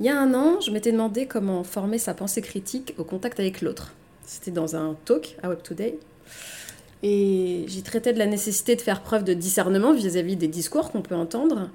Il 0.00 0.06
y 0.06 0.08
a 0.08 0.20
un 0.20 0.34
an, 0.34 0.60
je 0.60 0.72
m'étais 0.72 0.90
demandé 0.90 1.26
comment 1.26 1.62
former 1.62 1.98
sa 1.98 2.14
pensée 2.14 2.42
critique 2.42 2.94
au 2.98 3.04
contact 3.04 3.38
avec 3.38 3.62
l'autre. 3.62 3.92
C'était 4.26 4.50
dans 4.50 4.74
un 4.74 4.96
talk 5.04 5.36
à 5.42 5.48
Web 5.48 5.62
Today. 5.62 5.98
Et 7.04 7.64
j'y 7.68 7.82
traitais 7.82 8.12
de 8.12 8.18
la 8.18 8.26
nécessité 8.26 8.74
de 8.74 8.80
faire 8.80 9.02
preuve 9.02 9.22
de 9.22 9.34
discernement 9.34 9.92
vis-à-vis 9.92 10.36
des 10.36 10.48
discours 10.48 10.90
qu'on 10.90 11.02
peut 11.02 11.14
entendre 11.14 11.70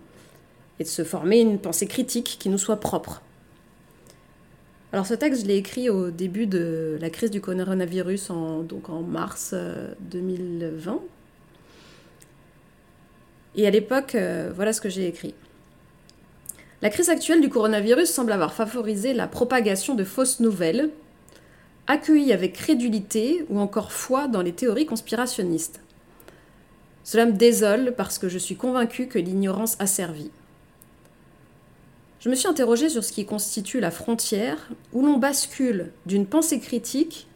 et 0.79 0.83
de 0.83 0.89
se 0.89 1.03
former 1.03 1.39
une 1.39 1.59
pensée 1.59 1.87
critique 1.87 2.37
qui 2.39 2.49
nous 2.49 2.57
soit 2.57 2.79
propre. 2.81 3.21
Alors 4.91 5.05
ce 5.05 5.13
texte, 5.13 5.43
je 5.43 5.47
l'ai 5.47 5.57
écrit 5.57 5.89
au 5.89 6.09
début 6.09 6.47
de 6.47 6.97
la 6.99 7.09
crise 7.09 7.31
du 7.31 7.39
coronavirus, 7.39 8.31
donc 8.67 8.89
en 8.89 9.01
mars 9.01 9.53
2020. 9.99 10.91
Euh, 10.91 10.97
et 13.55 13.67
à 13.67 13.69
l'époque, 13.69 14.15
euh, 14.15 14.51
voilà 14.53 14.73
ce 14.73 14.81
que 14.81 14.89
j'ai 14.89 15.07
écrit. 15.07 15.35
La 16.81 16.89
crise 16.89 17.09
actuelle 17.09 17.41
du 17.41 17.49
coronavirus 17.49 18.09
semble 18.09 18.31
avoir 18.31 18.53
favorisé 18.53 19.13
la 19.13 19.27
propagation 19.27 19.95
de 19.95 20.05
fausses 20.05 20.39
nouvelles, 20.39 20.89
accueillies 21.87 22.31
avec 22.31 22.53
crédulité 22.53 23.45
ou 23.49 23.59
encore 23.59 23.91
foi 23.91 24.27
dans 24.29 24.41
les 24.41 24.53
théories 24.53 24.85
conspirationnistes. 24.85 25.81
Cela 27.03 27.25
me 27.25 27.33
désole 27.33 27.93
parce 27.97 28.17
que 28.17 28.29
je 28.29 28.37
suis 28.37 28.55
convaincue 28.55 29.07
que 29.07 29.19
l'ignorance 29.19 29.75
a 29.79 29.87
servi. 29.87 30.31
Je 32.21 32.29
me 32.29 32.35
suis 32.35 32.47
interrogée 32.47 32.89
sur 32.89 33.03
ce 33.03 33.11
qui 33.11 33.25
constitue 33.25 33.81
la 33.81 33.91
frontière 33.91 34.69
où 34.93 35.05
l'on 35.05 35.17
bascule 35.17 35.91
d'une 36.05 36.25
pensée 36.25 36.59
critique 36.61 37.27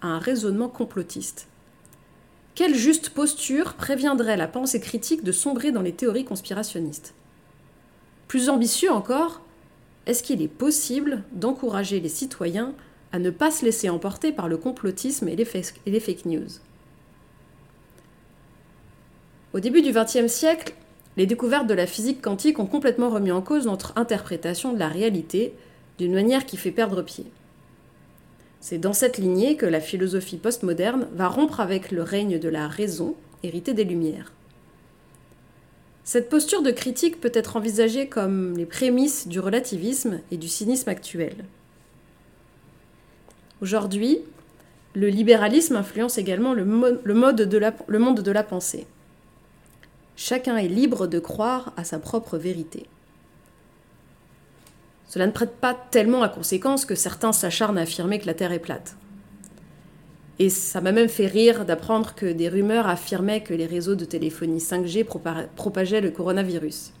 à 0.00 0.08
un 0.08 0.18
raisonnement 0.18 0.68
complotiste. 0.68 1.48
Quelle 2.54 2.74
juste 2.74 3.10
posture 3.10 3.74
préviendrait 3.74 4.36
la 4.36 4.48
pensée 4.48 4.80
critique 4.80 5.24
de 5.24 5.32
sombrer 5.32 5.70
dans 5.70 5.82
les 5.82 5.92
théories 5.92 6.24
conspirationnistes? 6.24 7.14
Plus 8.30 8.48
ambitieux 8.48 8.92
encore, 8.92 9.40
est-ce 10.06 10.22
qu'il 10.22 10.40
est 10.40 10.46
possible 10.46 11.24
d'encourager 11.32 11.98
les 11.98 12.08
citoyens 12.08 12.74
à 13.10 13.18
ne 13.18 13.28
pas 13.28 13.50
se 13.50 13.64
laisser 13.64 13.90
emporter 13.90 14.30
par 14.30 14.48
le 14.48 14.56
complotisme 14.56 15.26
et 15.26 15.34
les, 15.34 15.44
fake 15.44 16.26
news? 16.26 16.46
Au 19.52 19.58
début 19.58 19.82
du 19.82 19.90
XXe 19.90 20.28
siècle, 20.28 20.74
les 21.16 21.26
découvertes 21.26 21.66
de 21.66 21.74
la 21.74 21.88
physique 21.88 22.22
quantique 22.22 22.60
ont 22.60 22.66
complètement 22.66 23.10
remis 23.10 23.32
en 23.32 23.42
cause 23.42 23.66
notre 23.66 23.98
interprétation 23.98 24.72
de 24.72 24.78
la 24.78 24.86
réalité 24.86 25.52
d'une 25.98 26.14
manière 26.14 26.46
qui 26.46 26.56
fait 26.56 26.70
perdre 26.70 27.02
pied. 27.02 27.26
C'est 28.60 28.78
dans 28.78 28.92
cette 28.92 29.18
lignée 29.18 29.56
que 29.56 29.66
la 29.66 29.80
philosophie 29.80 30.36
postmoderne 30.36 31.08
va 31.14 31.26
rompre 31.26 31.58
avec 31.58 31.90
le 31.90 32.04
règne 32.04 32.38
de 32.38 32.48
la 32.48 32.68
raison 32.68 33.16
hérité 33.42 33.74
des 33.74 33.82
Lumières. 33.82 34.32
Cette 36.12 36.28
posture 36.28 36.62
de 36.62 36.72
critique 36.72 37.20
peut 37.20 37.30
être 37.32 37.54
envisagée 37.54 38.08
comme 38.08 38.56
les 38.56 38.66
prémices 38.66 39.28
du 39.28 39.38
relativisme 39.38 40.18
et 40.32 40.38
du 40.38 40.48
cynisme 40.48 40.88
actuel. 40.88 41.36
Aujourd'hui, 43.62 44.18
le 44.96 45.06
libéralisme 45.06 45.76
influence 45.76 46.18
également 46.18 46.52
le, 46.52 46.64
monde 46.64 47.36
de 47.44 48.32
la 48.32 48.42
pensée. 48.42 48.88
Chacun 50.16 50.56
est 50.56 50.66
libre 50.66 51.06
de 51.06 51.20
croire 51.20 51.72
à 51.76 51.84
sa 51.84 52.00
propre 52.00 52.38
vérité. 52.38 52.86
Cela 55.06 55.28
ne 55.28 55.32
prête 55.32 55.58
pas 55.60 55.74
tellement 55.92 56.24
à 56.24 56.28
conséquence 56.28 56.86
que 56.86 56.96
certains 56.96 57.32
s'acharnent 57.32 57.78
à 57.78 57.82
affirmer 57.82 58.18
que 58.18 58.26
la 58.26 58.34
Terre 58.34 58.50
est 58.50 58.58
plate. 58.58 58.96
Et 60.40 60.48
ça 60.48 60.80
m'a 60.80 60.90
même 60.90 61.10
fait 61.10 61.26
rire 61.26 61.66
d'apprendre 61.66 62.14
que 62.14 62.24
des 62.24 62.48
rumeurs 62.48 62.86
affirmaient 62.86 63.42
que 63.42 63.52
les 63.52 63.66
réseaux 63.66 63.94
de 63.94 64.06
téléphonie 64.06 64.58
5G 64.58 65.04
propageaient 65.54 66.00
le 66.00 66.10
coronavirus. 66.10 66.94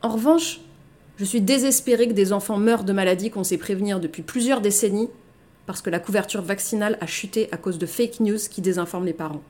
En 0.00 0.10
revanche, 0.10 0.60
je 1.16 1.24
suis 1.24 1.40
désespérée 1.40 2.06
que 2.06 2.12
des 2.12 2.32
enfants 2.32 2.58
meurent 2.58 2.84
de 2.84 2.92
maladies 2.92 3.30
qu'on 3.30 3.42
sait 3.42 3.58
prévenir 3.58 3.98
depuis 3.98 4.22
plusieurs 4.22 4.60
décennies 4.60 5.10
parce 5.66 5.82
que 5.82 5.90
la 5.90 5.98
couverture 5.98 6.40
vaccinale 6.40 6.98
a 7.00 7.06
chuté 7.08 7.48
à 7.50 7.56
cause 7.56 7.78
de 7.78 7.86
fake 7.86 8.20
news 8.20 8.38
qui 8.48 8.60
désinforment 8.60 9.06
les 9.06 9.12
parents. 9.12 9.42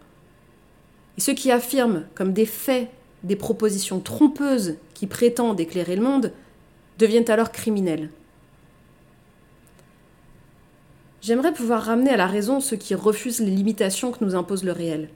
Et 1.18 1.20
ceux 1.20 1.34
qui 1.34 1.52
affirment 1.52 2.06
comme 2.14 2.32
des 2.32 2.46
faits 2.46 2.88
des 3.24 3.36
propositions 3.36 4.00
trompeuses 4.00 4.76
qui 4.94 5.06
prétendent 5.06 5.60
éclairer 5.60 5.96
le 5.96 6.02
monde 6.02 6.32
deviennent 6.98 7.30
alors 7.30 7.52
criminels. 7.52 8.08
J'aimerais 11.26 11.52
pouvoir 11.52 11.82
ramener 11.82 12.10
à 12.10 12.16
la 12.16 12.28
raison 12.28 12.60
ceux 12.60 12.76
qui 12.76 12.94
refusent 12.94 13.40
les 13.40 13.50
limitations 13.50 14.12
que 14.12 14.24
nous 14.24 14.36
impose 14.36 14.62
le 14.62 14.70
réel. 14.70 15.08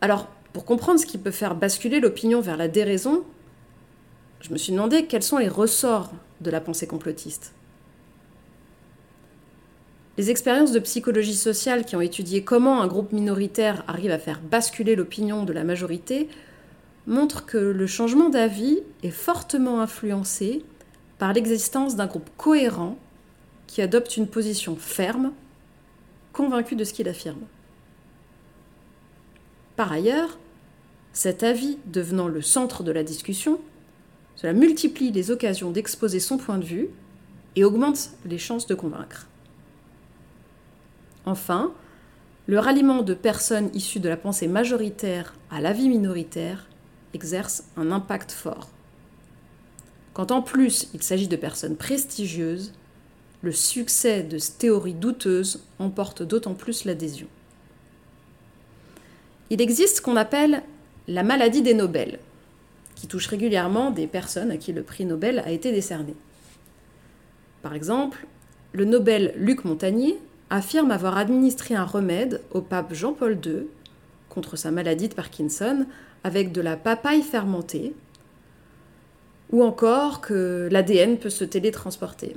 Alors, 0.00 0.26
pour 0.54 0.64
comprendre 0.64 0.98
ce 0.98 1.04
qui 1.04 1.18
peut 1.18 1.30
faire 1.30 1.54
basculer 1.54 2.00
l'opinion 2.00 2.40
vers 2.40 2.56
la 2.56 2.66
déraison, 2.66 3.24
je 4.40 4.50
me 4.50 4.56
suis 4.56 4.72
demandé 4.72 5.04
quels 5.04 5.22
sont 5.22 5.36
les 5.36 5.50
ressorts 5.50 6.12
de 6.40 6.50
la 6.50 6.62
pensée 6.62 6.86
complotiste. 6.86 7.52
Les 10.16 10.30
expériences 10.30 10.72
de 10.72 10.78
psychologie 10.78 11.34
sociale 11.34 11.84
qui 11.84 11.94
ont 11.94 12.00
étudié 12.00 12.42
comment 12.42 12.80
un 12.80 12.86
groupe 12.86 13.12
minoritaire 13.12 13.84
arrive 13.86 14.12
à 14.12 14.18
faire 14.18 14.40
basculer 14.40 14.96
l'opinion 14.96 15.44
de 15.44 15.52
la 15.52 15.64
majorité 15.64 16.26
montrent 17.06 17.44
que 17.44 17.58
le 17.58 17.86
changement 17.86 18.30
d'avis 18.30 18.78
est 19.02 19.10
fortement 19.10 19.82
influencé 19.82 20.64
par 21.18 21.34
l'existence 21.34 21.96
d'un 21.96 22.06
groupe 22.06 22.30
cohérent 22.38 22.96
qui 23.66 23.82
adopte 23.82 24.16
une 24.16 24.28
position 24.28 24.76
ferme, 24.76 25.32
convaincu 26.32 26.76
de 26.76 26.84
ce 26.84 26.92
qu'il 26.92 27.08
affirme. 27.08 27.42
Par 29.76 29.92
ailleurs, 29.92 30.38
cet 31.12 31.42
avis 31.42 31.78
devenant 31.86 32.28
le 32.28 32.42
centre 32.42 32.82
de 32.82 32.92
la 32.92 33.04
discussion, 33.04 33.60
cela 34.36 34.52
multiplie 34.52 35.12
les 35.12 35.30
occasions 35.30 35.70
d'exposer 35.70 36.20
son 36.20 36.38
point 36.38 36.58
de 36.58 36.64
vue 36.64 36.88
et 37.56 37.64
augmente 37.64 38.10
les 38.24 38.38
chances 38.38 38.66
de 38.66 38.74
convaincre. 38.74 39.28
Enfin, 41.24 41.72
le 42.46 42.58
ralliement 42.58 43.02
de 43.02 43.14
personnes 43.14 43.70
issues 43.74 44.00
de 44.00 44.08
la 44.08 44.16
pensée 44.16 44.48
majoritaire 44.48 45.34
à 45.50 45.60
l'avis 45.60 45.88
minoritaire 45.88 46.68
exerce 47.14 47.64
un 47.76 47.90
impact 47.90 48.32
fort. 48.32 48.68
Quand 50.12 50.30
en 50.30 50.42
plus 50.42 50.88
il 50.94 51.02
s'agit 51.02 51.28
de 51.28 51.36
personnes 51.36 51.76
prestigieuses, 51.76 52.72
le 53.44 53.52
succès 53.52 54.22
de 54.22 54.38
théories 54.38 54.94
douteuses 54.94 55.62
emporte 55.78 56.22
d'autant 56.22 56.54
plus 56.54 56.86
l'adhésion. 56.86 57.26
Il 59.50 59.60
existe 59.60 59.98
ce 59.98 60.02
qu'on 60.02 60.16
appelle 60.16 60.62
la 61.08 61.22
maladie 61.22 61.60
des 61.60 61.74
Nobel, 61.74 62.18
qui 62.94 63.06
touche 63.06 63.26
régulièrement 63.26 63.90
des 63.90 64.06
personnes 64.06 64.50
à 64.50 64.56
qui 64.56 64.72
le 64.72 64.82
prix 64.82 65.04
Nobel 65.04 65.40
a 65.40 65.50
été 65.50 65.72
décerné. 65.72 66.14
Par 67.60 67.74
exemple, 67.74 68.26
le 68.72 68.86
Nobel 68.86 69.34
Luc 69.36 69.64
Montagnier 69.64 70.18
affirme 70.48 70.90
avoir 70.90 71.18
administré 71.18 71.74
un 71.74 71.84
remède 71.84 72.40
au 72.50 72.62
pape 72.62 72.94
Jean-Paul 72.94 73.38
II 73.44 73.66
contre 74.30 74.56
sa 74.56 74.70
maladie 74.70 75.08
de 75.08 75.14
Parkinson 75.14 75.86
avec 76.24 76.50
de 76.50 76.62
la 76.62 76.78
papaye 76.78 77.22
fermentée, 77.22 77.94
ou 79.50 79.62
encore 79.62 80.22
que 80.22 80.68
l'ADN 80.72 81.18
peut 81.18 81.28
se 81.28 81.44
télétransporter. 81.44 82.34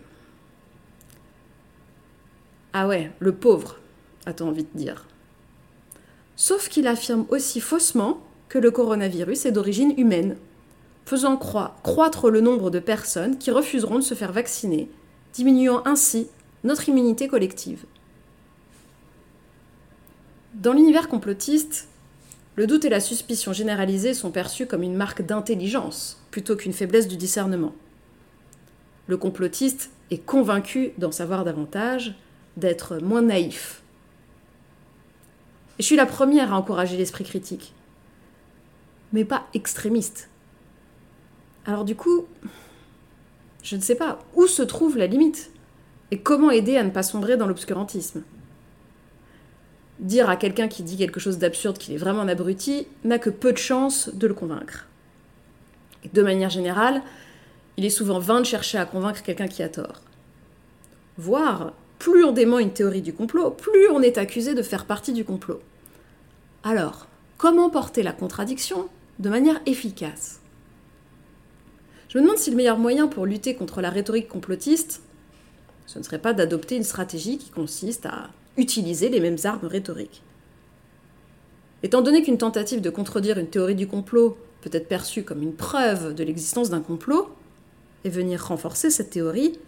Ah 2.79 2.88
ouais, 2.88 3.09
le 3.17 3.31
pauvre, 3.31 3.77
a-t-on 4.27 4.49
envie 4.49 4.61
de 4.61 4.77
dire. 4.77 5.07
Sauf 6.35 6.69
qu'il 6.69 6.85
affirme 6.85 7.25
aussi 7.29 7.59
faussement 7.59 8.21
que 8.49 8.59
le 8.59 8.69
coronavirus 8.69 9.47
est 9.47 9.51
d'origine 9.51 9.95
humaine, 9.97 10.38
faisant 11.03 11.37
croître 11.37 12.29
le 12.29 12.39
nombre 12.39 12.69
de 12.69 12.77
personnes 12.77 13.39
qui 13.39 13.49
refuseront 13.49 13.95
de 13.95 14.03
se 14.03 14.13
faire 14.13 14.31
vacciner, 14.31 14.91
diminuant 15.33 15.81
ainsi 15.85 16.27
notre 16.63 16.87
immunité 16.87 17.27
collective. 17.27 17.83
Dans 20.53 20.73
l'univers 20.73 21.09
complotiste, 21.09 21.87
le 22.57 22.67
doute 22.67 22.85
et 22.85 22.89
la 22.89 22.99
suspicion 22.99 23.53
généralisée 23.53 24.13
sont 24.13 24.29
perçus 24.29 24.67
comme 24.67 24.83
une 24.83 24.95
marque 24.95 25.23
d'intelligence 25.23 26.23
plutôt 26.29 26.55
qu'une 26.55 26.73
faiblesse 26.73 27.07
du 27.07 27.17
discernement. 27.17 27.73
Le 29.07 29.17
complotiste 29.17 29.90
est 30.11 30.23
convaincu 30.23 30.91
d'en 30.99 31.11
savoir 31.11 31.43
davantage 31.43 32.13
d'être 32.57 32.97
moins 32.97 33.21
naïf. 33.21 33.81
Et 35.79 35.83
je 35.83 35.85
suis 35.85 35.95
la 35.95 36.05
première 36.05 36.53
à 36.53 36.57
encourager 36.57 36.97
l'esprit 36.97 37.23
critique, 37.23 37.73
mais 39.13 39.23
pas 39.23 39.47
extrémiste. 39.53 40.29
Alors 41.65 41.85
du 41.85 41.95
coup, 41.95 42.25
je 43.63 43.75
ne 43.75 43.81
sais 43.81 43.95
pas 43.95 44.19
où 44.35 44.47
se 44.47 44.63
trouve 44.63 44.97
la 44.97 45.07
limite 45.07 45.51
et 46.11 46.19
comment 46.19 46.51
aider 46.51 46.77
à 46.77 46.83
ne 46.83 46.89
pas 46.89 47.03
sombrer 47.03 47.37
dans 47.37 47.47
l'obscurantisme. 47.47 48.23
Dire 49.99 50.29
à 50.29 50.35
quelqu'un 50.35 50.67
qui 50.67 50.83
dit 50.83 50.97
quelque 50.97 51.19
chose 51.19 51.37
d'absurde 51.37 51.77
qu'il 51.77 51.93
est 51.93 51.97
vraiment 51.97 52.21
un 52.21 52.27
abruti 52.27 52.87
n'a 53.03 53.19
que 53.19 53.29
peu 53.29 53.51
de 53.51 53.57
chance 53.57 54.09
de 54.13 54.27
le 54.27 54.33
convaincre. 54.33 54.87
De 56.13 56.21
manière 56.21 56.49
générale, 56.49 57.01
il 57.77 57.85
est 57.85 57.89
souvent 57.89 58.19
vain 58.19 58.39
de 58.39 58.45
chercher 58.45 58.77
à 58.77 58.85
convaincre 58.85 59.21
quelqu'un 59.23 59.47
qui 59.47 59.63
a 59.63 59.69
tort. 59.69 60.01
Voire, 61.17 61.73
plus 61.99 62.23
on 62.23 62.32
dément 62.32 62.59
une 62.59 62.73
théorie 62.73 63.02
du 63.02 63.14
complot, 63.14 63.52
plus 63.52 63.90
on 63.90 64.02
est 64.02 64.17
accusé 64.17 64.53
de 64.53 64.61
faire 64.61 64.85
partie 64.85 65.14
du 65.14 65.26
complot. 65.26 65.59
Alors, 66.64 67.08
comment 67.38 67.70
porter 67.70 68.03
la 68.03 68.14
contradiction 68.14 68.90
de 69.20 69.29
manière 69.29 69.61
efficace? 69.66 70.41
Je 72.09 72.17
me 72.17 72.23
demande 72.23 72.38
si 72.38 72.52
le 72.52 72.55
meilleur 72.55 72.78
moyen 72.78 73.08
pour 73.08 73.26
lutter 73.26 73.55
contre 73.55 73.82
la 73.82 73.90
rhétorique 73.90 74.28
complotiste, 74.28 75.02
ce 75.85 75.99
ne 75.99 76.03
serait 76.03 76.20
pas 76.20 76.34
d'adopter 76.34 76.76
une 76.76 76.84
stratégie 76.84 77.38
qui 77.38 77.49
consiste 77.49 78.05
à 78.05 78.29
utiliser 78.58 79.09
les 79.09 79.20
mêmes 79.20 79.38
armes 79.43 79.67
rhétoriques. 79.67 80.23
Étant 81.84 82.02
donné 82.02 82.23
qu'une 82.23 82.38
tentative 82.38 82.82
de 82.82 82.90
contredire 82.90 83.38
une 83.38 83.50
théorie 83.50 83.76
du 83.76 83.88
complot 83.88 84.38
peut 84.61 84.70
être 84.73 84.88
perçue 84.88 85.23
comme 85.23 85.43
une 85.43 85.53
preuve 85.53 86.16
de 86.16 86.23
l'existence 86.23 86.70
d'un 86.70 86.82
complot, 86.82 87.29
et 88.03 88.09
venir 88.09 88.46
renforcer 88.46 88.90
cette 88.90 89.09
théorie, 89.09 89.59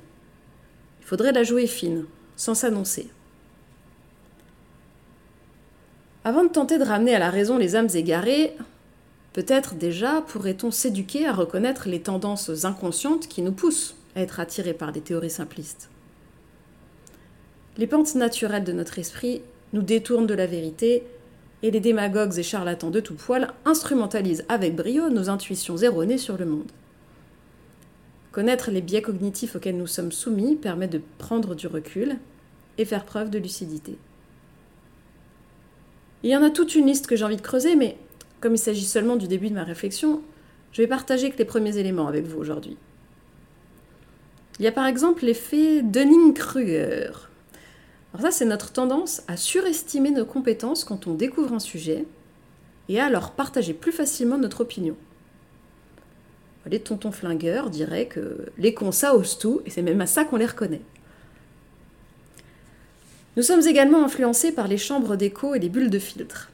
il 0.99 1.05
faudrait 1.05 1.31
la 1.31 1.43
jouer 1.43 1.67
fine, 1.67 2.05
sans 2.39 2.55
s'annoncer. 2.55 3.09
Avant 6.23 6.43
de 6.43 6.49
tenter 6.49 6.77
de 6.77 6.85
ramener 6.85 7.13
à 7.13 7.19
la 7.19 7.29
raison 7.29 7.57
les 7.57 7.75
âmes 7.75 7.89
égarées, 7.93 8.55
peut-être 9.33 9.75
déjà 9.75 10.21
pourrait-on 10.21 10.71
s'éduquer 10.71 11.27
à 11.27 11.33
reconnaître 11.33 11.89
les 11.89 12.01
tendances 12.01 12.63
inconscientes 12.63 13.27
qui 13.27 13.41
nous 13.41 13.51
poussent 13.51 13.95
à 14.15 14.21
être 14.21 14.39
attirés 14.39 14.73
par 14.73 14.93
des 14.93 15.01
théories 15.01 15.29
simplistes. 15.29 15.89
Les 17.77 17.87
pentes 17.87 18.15
naturelles 18.15 18.63
de 18.63 18.71
notre 18.71 18.99
esprit 18.99 19.41
nous 19.73 19.81
détournent 19.81 20.27
de 20.27 20.33
la 20.33 20.47
vérité 20.47 21.03
et 21.61 21.71
les 21.71 21.81
démagogues 21.81 22.37
et 22.37 22.43
charlatans 22.43 22.89
de 22.89 23.01
tout 23.01 23.15
poil 23.15 23.53
instrumentalisent 23.65 24.45
avec 24.47 24.77
brio 24.77 25.09
nos 25.09 25.29
intuitions 25.29 25.75
erronées 25.75 26.17
sur 26.17 26.37
le 26.37 26.45
monde. 26.45 26.71
Connaître 28.31 28.71
les 28.71 28.81
biais 28.81 29.01
cognitifs 29.01 29.55
auxquels 29.55 29.77
nous 29.77 29.87
sommes 29.87 30.11
soumis 30.11 30.55
permet 30.55 30.87
de 30.87 31.01
prendre 31.17 31.55
du 31.55 31.67
recul 31.67 32.17
et 32.79 32.85
faire 32.85 33.05
preuve 33.05 33.29
de 33.29 33.37
lucidité. 33.37 33.97
Il 36.23 36.31
y 36.31 36.35
en 36.35 36.41
a 36.41 36.49
toute 36.49 36.75
une 36.75 36.87
liste 36.87 37.07
que 37.07 37.15
j'ai 37.15 37.25
envie 37.25 37.37
de 37.37 37.41
creuser, 37.41 37.75
mais 37.75 37.97
comme 38.39 38.55
il 38.55 38.59
s'agit 38.59 38.85
seulement 38.85 39.17
du 39.17 39.27
début 39.27 39.49
de 39.49 39.53
ma 39.53 39.63
réflexion, 39.63 40.23
je 40.71 40.81
vais 40.81 40.87
partager 40.87 41.29
que 41.29 41.37
les 41.37 41.45
premiers 41.45 41.77
éléments 41.77 42.07
avec 42.07 42.25
vous 42.25 42.39
aujourd'hui. 42.39 42.77
Il 44.59 44.65
y 44.65 44.67
a 44.67 44.71
par 44.71 44.85
exemple 44.85 45.25
l'effet 45.25 45.81
Dunning-Kruger. 45.81 47.11
Alors 48.13 48.21
ça, 48.21 48.31
c'est 48.31 48.45
notre 48.45 48.71
tendance 48.71 49.21
à 49.27 49.37
surestimer 49.37 50.11
nos 50.11 50.25
compétences 50.25 50.83
quand 50.83 51.07
on 51.07 51.13
découvre 51.13 51.53
un 51.53 51.59
sujet 51.59 52.05
et 52.87 52.99
à 52.99 53.05
alors 53.05 53.31
partager 53.31 53.73
plus 53.73 53.91
facilement 53.91 54.37
notre 54.37 54.61
opinion. 54.61 54.95
Les 56.65 56.79
tontons 56.79 57.11
flingueurs 57.11 57.69
diraient 57.69 58.07
que 58.07 58.47
les 58.57 58.73
cons 58.73 58.91
ça 58.91 59.15
osent 59.15 59.37
tout, 59.37 59.61
et 59.65 59.69
c'est 59.69 59.81
même 59.81 60.01
à 60.01 60.07
ça 60.07 60.23
qu'on 60.23 60.37
les 60.37 60.45
reconnaît. 60.45 60.81
Nous 63.39 63.45
sommes 63.45 63.65
également 63.65 64.03
influencés 64.03 64.51
par 64.51 64.67
les 64.67 64.77
chambres 64.77 65.15
d'écho 65.15 65.55
et 65.55 65.59
les 65.59 65.69
bulles 65.69 65.89
de 65.89 65.97
filtre. 65.97 66.51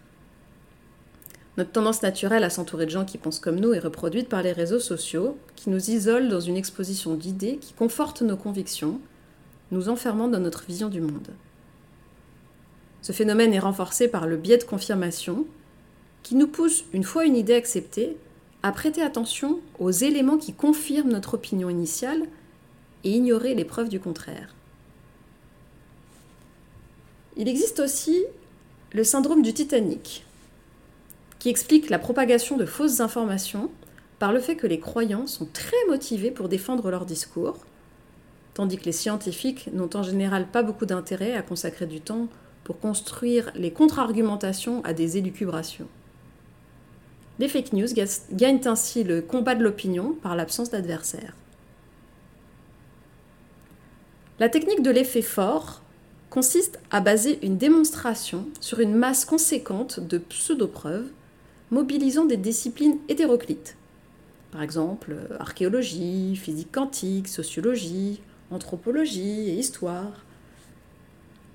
Notre 1.57 1.71
tendance 1.71 2.03
naturelle 2.03 2.43
à 2.43 2.51
s'entourer 2.51 2.85
de 2.85 2.91
gens 2.91 3.05
qui 3.05 3.17
pensent 3.17 3.39
comme 3.39 3.59
nous 3.59 3.73
est 3.73 3.79
reproduite 3.79 4.29
par 4.29 4.43
les 4.43 4.51
réseaux 4.51 4.79
sociaux, 4.79 5.35
qui 5.55 5.71
nous 5.71 5.89
isolent 5.89 6.29
dans 6.29 6.41
une 6.41 6.57
exposition 6.57 7.15
d'idées 7.15 7.57
qui 7.57 7.73
confortent 7.73 8.21
nos 8.21 8.37
convictions, 8.37 9.01
nous 9.71 9.89
enfermant 9.89 10.27
dans 10.27 10.39
notre 10.39 10.63
vision 10.63 10.87
du 10.89 11.01
monde. 11.01 11.29
Ce 13.01 13.13
phénomène 13.13 13.55
est 13.55 13.57
renforcé 13.57 14.07
par 14.07 14.27
le 14.27 14.37
biais 14.37 14.59
de 14.59 14.63
confirmation, 14.63 15.47
qui 16.21 16.35
nous 16.35 16.47
pousse, 16.47 16.83
une 16.93 17.03
fois 17.03 17.25
une 17.25 17.35
idée 17.35 17.55
acceptée, 17.55 18.15
à 18.61 18.71
prêter 18.71 19.01
attention 19.01 19.59
aux 19.79 19.89
éléments 19.89 20.37
qui 20.37 20.53
confirment 20.53 21.13
notre 21.13 21.33
opinion 21.33 21.71
initiale 21.71 22.25
et 23.03 23.09
ignorer 23.09 23.55
les 23.55 23.65
preuves 23.65 23.89
du 23.89 23.99
contraire. 23.99 24.53
Il 27.37 27.49
existe 27.49 27.79
aussi 27.79 28.23
le 28.93 29.03
syndrome 29.03 29.41
du 29.41 29.53
Titanic, 29.53 30.25
qui 31.37 31.49
explique 31.49 31.89
la 31.89 31.99
propagation 31.99 32.55
de 32.55 32.65
fausses 32.65 33.01
informations 33.01 33.69
par 34.19 34.31
le 34.31 34.39
fait 34.39 34.55
que 34.55 34.67
les 34.67 34.79
croyants 34.79 35.27
sont 35.27 35.47
très 35.51 35.85
motivés 35.89 36.31
pour 36.31 36.47
défendre 36.47 36.89
leur 36.89 37.05
discours, 37.05 37.57
tandis 38.53 38.77
que 38.77 38.85
les 38.85 38.93
scientifiques 38.93 39.69
n'ont 39.73 39.89
en 39.95 40.03
général 40.03 40.47
pas 40.47 40.63
beaucoup 40.63 40.85
d'intérêt 40.85 41.33
à 41.33 41.41
consacrer 41.41 41.87
du 41.87 41.99
temps 41.99 42.29
pour 42.63 42.79
construire 42.79 43.51
les 43.53 43.71
contre-argumentations 43.71 44.83
à 44.85 44.93
des 44.93 45.17
élucubrations. 45.17 45.87
Les 47.37 47.49
fake 47.49 47.73
news 47.73 47.87
gagnent 48.31 48.65
ainsi 48.65 49.03
le 49.03 49.21
combat 49.21 49.55
de 49.55 49.63
l'opinion 49.63 50.13
par 50.13 50.37
l'absence 50.37 50.69
d'adversaires. 50.69 51.35
La 54.39 54.47
technique 54.47 54.81
de 54.81 54.91
l'effet 54.91 55.21
fort 55.21 55.81
consiste 56.35 56.81
à 56.91 56.99
baser 56.99 57.39
une 57.43 57.57
démonstration 57.57 58.45
sur 58.59 58.81
une 58.81 58.93
masse 58.93 59.23
conséquente 59.23 60.01
de 60.01 60.17
pseudo-preuves 60.17 61.07
mobilisant 61.71 62.25
des 62.25 62.35
disciplines 62.35 62.97
hétéroclites. 63.07 63.77
Par 64.51 64.61
exemple, 64.61 65.15
archéologie, 65.39 66.35
physique 66.35 66.73
quantique, 66.73 67.29
sociologie, 67.29 68.19
anthropologie 68.51 69.49
et 69.49 69.53
histoire. 69.53 70.25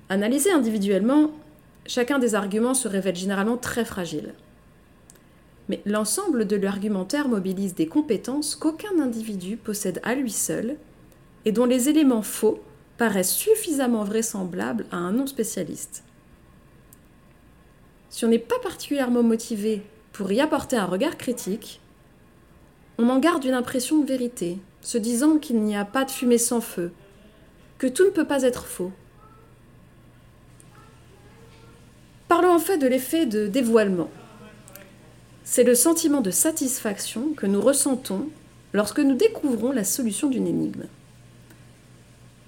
Analysés 0.09 0.51
individuellement, 0.51 1.29
chacun 1.85 2.17
des 2.17 2.33
arguments 2.33 2.73
se 2.73 2.87
révèle 2.87 3.15
généralement 3.15 3.57
très 3.57 3.85
fragile 3.85 4.33
mais 5.69 5.79
l'ensemble 5.85 6.47
de 6.47 6.55
l'argumentaire 6.57 7.29
mobilise 7.29 7.75
des 7.75 7.85
compétences 7.85 8.55
qu'aucun 8.55 8.99
individu 8.99 9.57
possède 9.57 10.01
à 10.03 10.15
lui 10.15 10.31
seul 10.31 10.75
et 11.45 11.51
dont 11.51 11.65
les 11.65 11.87
éléments 11.87 12.23
faux 12.23 12.59
paraissent 13.01 13.33
suffisamment 13.33 14.03
vraisemblables 14.03 14.85
à 14.91 14.97
un 14.97 15.11
non-spécialiste. 15.11 16.03
Si 18.11 18.25
on 18.25 18.27
n'est 18.27 18.37
pas 18.37 18.59
particulièrement 18.61 19.23
motivé 19.23 19.81
pour 20.13 20.31
y 20.31 20.39
apporter 20.39 20.75
un 20.75 20.85
regard 20.85 21.17
critique, 21.17 21.81
on 22.99 23.09
en 23.09 23.17
garde 23.17 23.43
une 23.43 23.55
impression 23.55 23.97
de 23.97 24.05
vérité, 24.05 24.59
se 24.81 24.99
disant 24.99 25.39
qu'il 25.39 25.63
n'y 25.63 25.75
a 25.75 25.83
pas 25.83 26.05
de 26.05 26.11
fumée 26.11 26.37
sans 26.37 26.61
feu, 26.61 26.91
que 27.79 27.87
tout 27.87 28.05
ne 28.05 28.11
peut 28.11 28.27
pas 28.27 28.43
être 28.43 28.65
faux. 28.65 28.91
Parlons 32.27 32.53
en 32.53 32.59
fait 32.59 32.77
de 32.77 32.85
l'effet 32.85 33.25
de 33.25 33.47
dévoilement. 33.47 34.11
C'est 35.43 35.63
le 35.63 35.73
sentiment 35.73 36.21
de 36.21 36.29
satisfaction 36.29 37.33
que 37.35 37.47
nous 37.47 37.61
ressentons 37.61 38.29
lorsque 38.73 38.99
nous 38.99 39.15
découvrons 39.15 39.71
la 39.71 39.85
solution 39.85 40.29
d'une 40.29 40.45
énigme. 40.45 40.83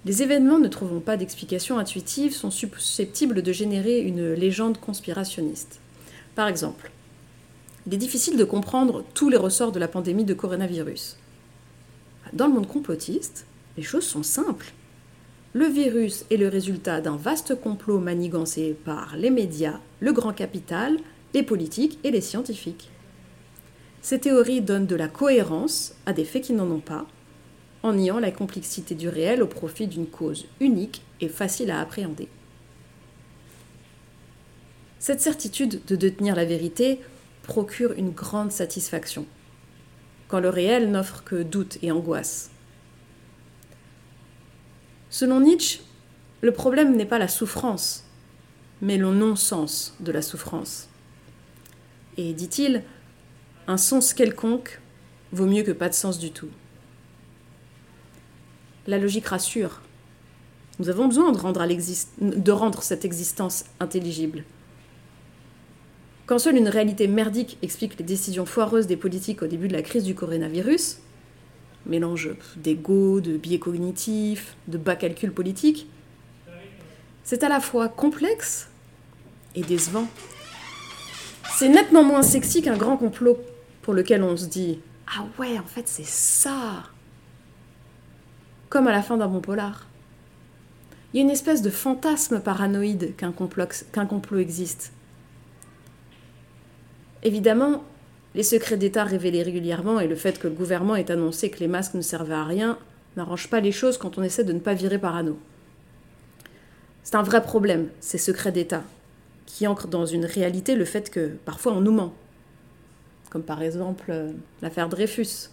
Les 0.06 0.22
événements 0.22 0.60
ne 0.60 0.68
trouvant 0.68 1.00
pas 1.00 1.16
d'explication 1.16 1.78
intuitive 1.78 2.34
sont 2.34 2.52
susceptibles 2.52 3.42
de 3.42 3.52
générer 3.54 4.02
une 4.02 4.34
légende 4.34 4.78
conspirationniste. 4.78 5.80
Par 6.36 6.50
exemple, 6.50 6.92
il 7.88 7.94
est 7.94 7.98
difficile 7.98 8.36
de 8.36 8.44
comprendre 8.44 9.06
tous 9.14 9.30
les 9.30 9.38
ressorts 9.38 9.72
de 9.72 9.80
la 9.80 9.88
pandémie 9.88 10.26
de 10.26 10.34
coronavirus. 10.34 11.18
Dans 12.34 12.48
le 12.48 12.54
monde 12.54 12.68
complotiste, 12.68 13.46
les 13.78 13.84
choses 13.84 14.06
sont 14.06 14.24
simples. 14.24 14.74
Le 15.54 15.68
virus 15.68 16.26
est 16.32 16.38
le 16.38 16.50
résultat 16.50 17.00
d'un 17.00 17.16
vaste 17.16 17.56
complot 17.56 18.00
manigancé 18.00 18.76
par 18.84 19.16
les 19.16 19.30
médias, 19.30 19.80
le 20.02 20.12
grand 20.12 20.34
capital, 20.34 20.98
les 21.34 21.44
politiques 21.44 22.00
et 22.04 22.12
les 22.12 22.22
scientifiques. 22.22 22.90
Ces 24.02 24.20
théories 24.20 24.62
donnent 24.62 24.88
de 24.88 24.96
la 24.96 25.08
cohérence 25.08 25.96
à 26.06 26.12
des 26.12 26.26
faits 26.26 26.44
qui 26.44 26.54
n'en 26.54 26.70
ont 26.70 26.80
pas, 26.80 27.06
en 27.84 27.94
niant 27.94 28.20
la 28.20 28.32
complexité 28.32 28.96
du 28.96 29.10
réel 29.10 29.44
au 29.44 29.48
profit 29.48 29.88
d'une 29.88 30.08
cause 30.08 30.46
unique 30.60 31.04
et 31.20 31.28
facile 31.28 31.70
à 31.70 31.82
appréhender. 31.82 32.30
Cette 35.00 35.20
certitude 35.20 35.82
de 35.86 35.98
détenir 35.98 36.34
la 36.34 36.46
vérité 36.46 37.00
procure 37.44 37.92
une 37.92 38.12
grande 38.12 38.54
satisfaction, 38.54 39.26
quand 40.30 40.40
le 40.40 40.48
réel 40.48 40.90
n'offre 40.92 41.26
que 41.26 41.44
doute 41.44 41.78
et 41.82 41.92
angoisse. 41.92 42.52
Selon 45.10 45.42
Nietzsche, 45.42 45.82
le 46.42 46.54
problème 46.54 46.96
n'est 46.96 47.06
pas 47.06 47.20
la 47.20 47.28
souffrance, 47.28 48.06
mais 48.82 48.98
le 48.98 49.14
non-sens 49.14 49.96
de 50.00 50.12
la 50.14 50.22
souffrance. 50.22 50.88
Et 52.16 52.34
dit-il, 52.34 52.84
un 53.68 53.78
sens 53.78 54.14
quelconque 54.14 54.80
vaut 55.34 55.46
mieux 55.46 55.64
que 55.64 55.72
pas 55.72 55.90
de 55.90 55.94
sens 55.94 56.18
du 56.18 56.32
tout. 56.32 56.50
La 58.88 58.98
logique 58.98 59.28
rassure. 59.28 59.82
Nous 60.80 60.90
avons 60.90 61.08
besoin 61.08 61.32
de 61.32 62.52
rendre, 62.52 62.84
cette 62.84 63.06
existence 63.06 63.66
intelligible. 63.80 64.44
Quand 66.26 66.40
seule 66.40 66.58
une 66.58 66.68
réalité 66.68 67.08
merdique 67.08 67.58
explique 67.62 67.98
les 67.98 68.06
décisions 68.06 68.46
foireuses 68.46 68.88
des 68.88 68.98
politiques 68.98 69.42
au 69.42 69.48
début 69.48 69.68
de 69.68 69.74
la 69.74 69.82
crise 69.82 70.04
du 70.04 70.16
coronavirus, 70.16 71.00
mélange 71.86 72.32
d'ego, 72.58 73.22
de 73.22 73.38
biais 73.38 73.60
cognitifs, 73.60 74.56
de 74.68 74.78
bas 74.78 74.96
calculs 74.96 75.34
politiques, 75.34 75.88
c'est 77.24 77.44
à 77.44 77.50
la 77.50 77.60
fois 77.60 77.88
complexe 77.88 78.70
et 79.56 79.62
décevant. 79.62 80.08
C'est 81.58 81.70
nettement 81.70 82.04
moins 82.04 82.24
sexy 82.24 82.62
qu'un 82.62 82.78
grand 82.78 82.98
complot 82.98 83.38
pour 83.82 83.94
lequel 83.94 84.24
on 84.24 84.36
se 84.36 84.46
dit 84.46 84.80
Ah 85.08 85.26
ouais, 85.40 85.60
en 85.60 85.66
fait, 85.66 85.88
c'est 85.88 86.06
ça 86.06 86.84
Comme 88.74 88.88
à 88.88 88.92
la 88.92 89.04
fin 89.04 89.18
d'un 89.18 89.28
bon 89.28 89.40
polar. 89.40 89.86
Il 91.14 91.18
y 91.18 91.20
a 91.20 91.24
une 91.24 91.30
espèce 91.30 91.62
de 91.62 91.70
fantasme 91.70 92.40
paranoïde 92.40 93.16
qu'un 93.16 93.32
complot, 93.32 94.40
existe. 94.40 94.92
Évidemment, 97.22 97.84
Les 98.34 98.42
secrets 98.42 98.78
d'État 98.78 99.04
révélés 99.04 99.44
régulièrement 99.44 100.00
et 100.00 100.08
le 100.08 100.16
fait 100.16 100.40
que 100.40 100.48
le 100.48 100.56
gouvernement 100.56 100.96
ait 100.96 101.12
annoncé 101.12 101.52
que 101.52 101.60
les 101.60 101.68
masques 101.68 101.94
ne 101.94 102.02
servaient 102.02 102.34
à 102.34 102.46
rien 102.46 102.80
n'arrange 103.16 103.48
pas 103.48 103.60
les 103.60 103.72
choses 103.72 104.00
quand 104.00 104.18
on 104.18 104.24
essaie 104.24 104.44
de 104.44 104.54
ne 104.54 104.60
pas 104.60 104.74
virer 104.74 104.98
parano. 104.98 105.38
C'est 107.04 107.14
un 107.14 107.22
vrai 107.22 107.44
problème, 107.44 107.90
ces 108.00 108.18
secrets 108.18 108.52
d'État, 108.52 108.82
qui 109.46 109.68
ancrent 109.68 109.88
dans 109.88 110.08
une 110.08 110.26
réalité 110.26 110.74
le 110.74 110.86
fait 110.86 111.12
que 111.12 111.28
parfois 111.46 111.74
on 111.74 111.82
nous 111.82 111.92
ment. 111.92 112.16
Comme 113.30 113.44
par 113.44 113.62
exemple 113.62 114.06
euh, 114.10 114.32
l'affaire 114.64 114.90
Dreyfus. 114.90 115.52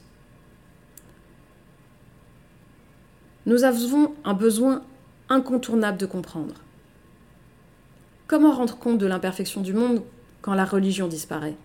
Nous 3.46 3.64
avons 3.64 4.12
un 4.24 4.34
besoin 4.34 4.82
incontournable 5.30 5.96
de 5.96 6.04
comprendre. 6.04 6.56
Comment 8.26 8.52
rendre 8.52 8.76
compte 8.76 8.98
de 8.98 9.06
l'imperfection 9.06 9.62
du 9.62 9.72
monde 9.72 10.02
quand 10.42 10.52
la 10.52 10.66
religion 10.66 11.08
disparaît? 11.08 11.56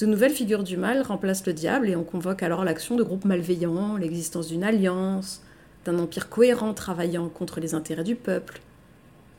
De 0.00 0.06
nouvelles 0.06 0.32
figures 0.32 0.64
du 0.64 0.76
mal 0.76 1.02
remplacent 1.02 1.46
le 1.46 1.52
diable 1.52 1.88
et 1.88 1.94
on 1.94 2.02
convoque 2.02 2.42
alors 2.42 2.64
l'action 2.64 2.96
de 2.96 3.04
groupes 3.04 3.24
malveillants, 3.24 3.96
l'existence 3.96 4.48
d'une 4.48 4.64
alliance, 4.64 5.40
d'un 5.84 6.00
empire 6.00 6.28
cohérent 6.28 6.74
travaillant 6.74 7.28
contre 7.28 7.60
les 7.60 7.74
intérêts 7.74 8.02
du 8.02 8.16
peuple, 8.16 8.60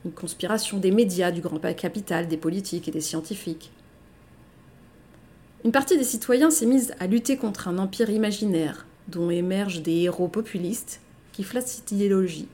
une 0.06 0.12
conspiration 0.12 0.78
des 0.78 0.92
médias, 0.92 1.30
du 1.30 1.42
grand 1.42 1.58
capital, 1.74 2.26
des 2.26 2.38
politiques 2.38 2.88
et 2.88 2.92
des 2.92 3.02
scientifiques. 3.02 3.70
Une 5.62 5.72
partie 5.72 5.98
des 5.98 6.04
citoyens 6.04 6.50
s'est 6.50 6.64
mise 6.64 6.94
à 7.00 7.06
lutter 7.06 7.36
contre 7.36 7.68
un 7.68 7.76
empire 7.76 8.08
imaginaire 8.08 8.86
dont 9.08 9.30
émergent 9.30 9.82
des 9.82 10.02
héros 10.02 10.28
populistes 10.28 11.00
qui 11.32 11.44
flattent 11.44 11.68
cette 11.68 11.92
idéologie. 11.92 12.48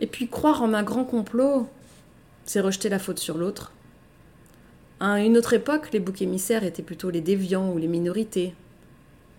Et 0.00 0.06
puis 0.06 0.28
croire 0.28 0.62
en 0.62 0.72
un 0.74 0.82
grand 0.82 1.04
complot, 1.04 1.68
c'est 2.44 2.60
rejeter 2.60 2.88
la 2.88 2.98
faute 2.98 3.18
sur 3.18 3.36
l'autre. 3.38 3.72
À 4.98 5.20
une 5.20 5.36
autre 5.36 5.52
époque, 5.52 5.92
les 5.92 6.00
boucs 6.00 6.22
émissaires 6.22 6.64
étaient 6.64 6.82
plutôt 6.82 7.10
les 7.10 7.20
déviants 7.20 7.70
ou 7.72 7.78
les 7.78 7.86
minorités, 7.86 8.54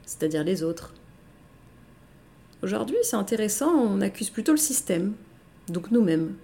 c'est-à-dire 0.06 0.44
les 0.44 0.64
autres. 0.64 0.94
Aujourd'hui, 2.64 2.98
c'est 3.04 3.16
intéressant, 3.16 3.72
on 3.72 4.02
accuse 4.02 4.30
plutôt 4.30 4.52
le 4.52 4.58
système, 4.58 5.14
donc 5.68 5.92
nous-mêmes. 5.92 6.36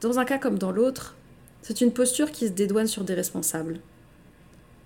Dans 0.00 0.18
un 0.18 0.24
cas 0.24 0.38
comme 0.38 0.58
dans 0.58 0.72
l'autre, 0.72 1.14
c'est 1.60 1.80
une 1.80 1.92
posture 1.92 2.32
qui 2.32 2.48
se 2.48 2.52
dédouane 2.52 2.86
sur 2.86 3.04
des 3.04 3.14
responsables, 3.14 3.80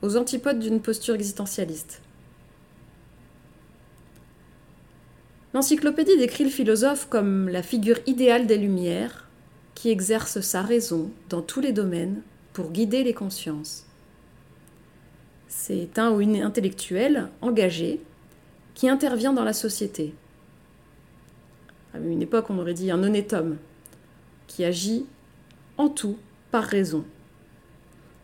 aux 0.03 0.17
antipodes 0.17 0.59
d'une 0.59 0.81
posture 0.81 1.15
existentialiste. 1.15 2.03
L'encyclopédie 5.55 6.19
décrit 6.19 6.45
le 6.45 6.50
philosophe 6.50 7.09
comme 7.09 7.49
la 7.49 7.62
figure 7.62 7.99
idéale 8.07 8.47
des 8.47 8.59
Lumières, 8.59 9.26
qui 9.75 9.91
exerce 9.91 10.41
sa 10.41 10.62
raison 10.62 11.11
dans 11.29 11.43
tous 11.43 11.61
les 11.61 11.73
domaines 11.73 12.23
pour 12.53 12.73
guider 12.73 13.05
les 13.05 13.15
consciences. 13.15 13.87
C'est 15.49 15.99
un 15.99 16.11
ou 16.11 16.21
une 16.21 16.43
intellectuelle 16.43 17.29
engagée 17.41 18.00
qui 18.75 18.88
intervient 18.88 19.33
dans 19.33 19.45
la 19.45 19.53
société. 19.53 20.15
À 21.95 21.99
une 21.99 22.23
époque, 22.23 22.50
on 22.50 22.59
aurait 22.59 22.75
dit 22.75 22.91
un 22.91 23.03
honnête 23.03 23.33
homme, 23.33 23.57
qui 24.47 24.65
agit 24.65 25.07
en 25.79 25.88
tout 25.88 26.19
par 26.50 26.65
raison, 26.65 27.05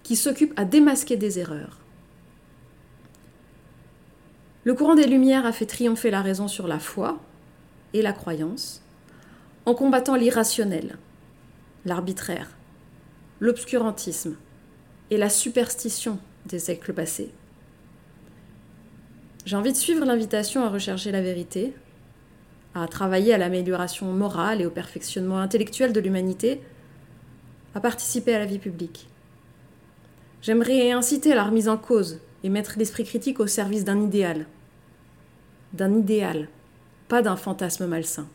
qui 0.03 0.17
s'occupe 0.17 0.53
à 0.57 0.65
démasquer 0.65 1.17
des 1.17 1.39
erreurs. 1.39 1.79
Le 4.65 4.75
courant 4.75 4.95
des 4.95 5.07
Lumières 5.07 5.47
a 5.47 5.53
fait 5.53 5.67
triompher 5.67 6.11
la 6.11 6.23
raison 6.23 6.47
sur 6.47 6.69
la 6.69 6.79
foi 6.79 7.21
et 7.95 8.03
la 8.03 8.13
croyance, 8.13 8.83
en 9.67 9.75
combattant 9.75 10.15
l'irrationnel, 10.15 10.99
l'arbitraire, 11.85 12.49
l'obscurantisme 13.41 14.37
et 15.11 15.17
la 15.17 15.29
superstition 15.29 16.19
des 16.47 16.59
siècles 16.59 16.93
passés. 16.93 17.33
J'ai 19.45 19.57
envie 19.57 19.73
de 19.73 19.77
suivre 19.77 20.05
l'invitation 20.05 20.65
à 20.65 20.69
rechercher 20.69 21.11
la 21.11 21.21
vérité, 21.23 21.75
à 22.75 22.87
travailler 22.87 23.35
à 23.35 23.39
l'amélioration 23.39 24.13
morale 24.13 24.61
et 24.61 24.67
au 24.67 24.71
perfectionnement 24.71 25.39
intellectuel 25.39 25.93
de 25.93 26.01
l'humanité, 26.01 26.61
à 27.75 27.81
participer 27.81 28.35
à 28.35 28.39
la 28.39 28.47
vie 28.47 28.61
publique. 28.61 29.09
J'aimerais 30.43 30.91
inciter 30.91 31.31
à 31.33 31.37
la 31.37 31.45
remise 31.45 31.69
en 31.69 31.77
cause 31.77 32.19
et 32.43 32.49
mettre 32.49 32.75
l'esprit 32.77 33.05
critique 33.05 33.39
au 33.39 33.47
service 33.47 33.85
d'un 33.85 34.03
idéal. 34.03 34.47
D'un 35.73 35.95
idéal, 35.95 36.49
pas 37.07 37.23
d'un 37.23 37.37
fantasme 37.37 37.87
malsain. 37.87 38.27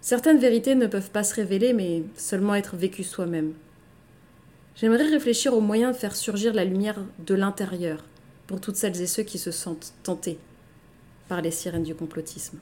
Certaines 0.00 0.38
vérités 0.38 0.76
ne 0.76 0.86
peuvent 0.86 1.10
pas 1.10 1.24
se 1.24 1.34
révéler, 1.34 1.72
mais 1.72 2.04
seulement 2.16 2.54
être 2.54 2.76
vécues 2.76 3.02
soi-même. 3.02 3.54
J'aimerais 4.76 5.08
réfléchir 5.08 5.52
aux 5.52 5.60
moyens 5.60 5.92
de 5.92 5.98
faire 5.98 6.14
surgir 6.14 6.54
la 6.54 6.64
lumière 6.64 7.00
de 7.18 7.34
l'intérieur, 7.34 8.04
pour 8.46 8.60
toutes 8.60 8.76
celles 8.76 9.00
et 9.00 9.08
ceux 9.08 9.24
qui 9.24 9.38
se 9.38 9.50
sentent 9.50 9.94
tentés 10.04 10.38
par 11.26 11.42
les 11.42 11.50
sirènes 11.50 11.82
du 11.82 11.96
complotisme. 11.96 12.58